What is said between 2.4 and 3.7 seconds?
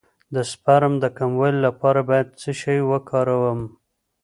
څه شی وکاروم؟